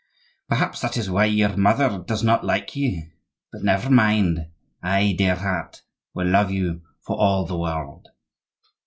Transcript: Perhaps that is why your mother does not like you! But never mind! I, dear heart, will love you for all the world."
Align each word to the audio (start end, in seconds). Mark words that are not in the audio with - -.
Perhaps 0.49 0.81
that 0.81 0.97
is 0.97 1.11
why 1.11 1.25
your 1.25 1.55
mother 1.55 2.03
does 2.03 2.23
not 2.23 2.43
like 2.43 2.75
you! 2.75 3.03
But 3.51 3.61
never 3.63 3.87
mind! 3.91 4.47
I, 4.81 5.13
dear 5.15 5.35
heart, 5.35 5.83
will 6.15 6.25
love 6.25 6.49
you 6.49 6.81
for 7.05 7.15
all 7.19 7.45
the 7.45 7.55
world." 7.59 8.07